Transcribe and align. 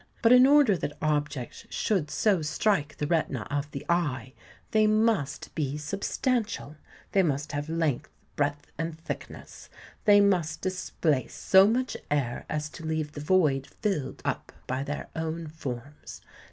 But 0.23 0.31
in 0.31 0.47
order 0.47 0.75
that 0.77 0.97
objects 0.99 1.67
should 1.69 2.09
so 2.09 2.41
strike 2.41 2.97
the 2.97 3.05
retina 3.05 3.41
of 3.51 3.69
the 3.69 3.85
eye, 3.87 4.33
they 4.71 4.87
must 4.87 5.53
be 5.53 5.77
substantial: 5.77 6.75
they 7.11 7.21
must 7.21 7.51
have 7.51 7.69
length, 7.69 8.09
breadth, 8.35 8.71
and 8.79 8.97
thickness;—they 8.99 10.19
must 10.19 10.59
displace 10.61 11.35
so 11.35 11.67
much 11.67 11.95
air 12.09 12.47
as 12.49 12.67
to 12.69 12.83
leave 12.83 13.11
the 13.11 13.21
void 13.21 13.67
filled 13.67 14.23
up 14.25 14.51
by 14.65 14.81
their 14.81 15.07
own 15.15 15.45
forms. 15.45 16.21